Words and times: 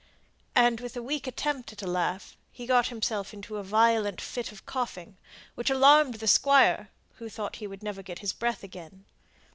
And, 0.55 0.79
with 0.79 0.97
a 0.97 1.03
weak 1.03 1.27
attempt 1.27 1.73
at 1.73 1.83
a 1.83 1.85
laugh, 1.85 2.35
he 2.51 2.65
got 2.65 2.87
himself 2.87 3.35
into 3.35 3.57
a 3.57 3.63
violent 3.63 4.19
fit 4.19 4.51
of 4.51 4.65
coughing, 4.65 5.15
which 5.53 5.69
alarmed 5.69 6.15
the 6.15 6.27
squire, 6.27 6.89
who 7.17 7.29
thought 7.29 7.57
he 7.57 7.67
would 7.67 7.83
never 7.83 8.01
get 8.01 8.17
his 8.17 8.33
breath 8.33 8.63
again. 8.63 9.05